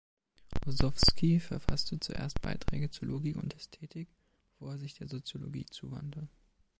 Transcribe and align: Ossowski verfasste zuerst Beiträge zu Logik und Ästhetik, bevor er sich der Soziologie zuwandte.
Ossowski 0.65 1.39
verfasste 1.39 1.99
zuerst 1.99 2.41
Beiträge 2.41 2.89
zu 2.89 3.05
Logik 3.05 3.35
und 3.35 3.55
Ästhetik, 3.55 4.07
bevor 4.47 4.71
er 4.71 4.79
sich 4.79 4.95
der 4.95 5.07
Soziologie 5.07 5.67
zuwandte. 5.67 6.27